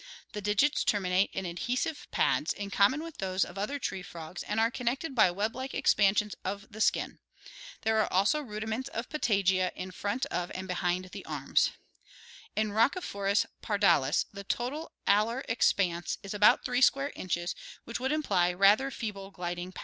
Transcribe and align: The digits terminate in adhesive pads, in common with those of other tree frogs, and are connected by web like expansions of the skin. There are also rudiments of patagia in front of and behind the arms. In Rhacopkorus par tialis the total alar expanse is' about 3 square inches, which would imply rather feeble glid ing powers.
The 0.31 0.41
digits 0.41 0.83
terminate 0.83 1.29
in 1.31 1.45
adhesive 1.45 2.07
pads, 2.09 2.53
in 2.53 2.71
common 2.71 3.03
with 3.03 3.19
those 3.19 3.45
of 3.45 3.55
other 3.59 3.77
tree 3.77 4.01
frogs, 4.01 4.41
and 4.41 4.59
are 4.59 4.71
connected 4.71 5.13
by 5.13 5.29
web 5.29 5.55
like 5.55 5.75
expansions 5.75 6.33
of 6.43 6.65
the 6.71 6.81
skin. 6.81 7.19
There 7.81 7.99
are 7.99 8.11
also 8.11 8.41
rudiments 8.41 8.89
of 8.89 9.09
patagia 9.09 9.71
in 9.75 9.91
front 9.91 10.25
of 10.31 10.49
and 10.55 10.67
behind 10.67 11.09
the 11.11 11.23
arms. 11.25 11.69
In 12.55 12.71
Rhacopkorus 12.71 13.45
par 13.61 13.77
tialis 13.77 14.25
the 14.33 14.43
total 14.43 14.91
alar 15.07 15.43
expanse 15.47 16.17
is' 16.23 16.33
about 16.33 16.65
3 16.65 16.81
square 16.81 17.11
inches, 17.15 17.53
which 17.83 17.99
would 17.99 18.11
imply 18.11 18.51
rather 18.51 18.89
feeble 18.89 19.29
glid 19.31 19.59
ing 19.59 19.71
powers. 19.71 19.79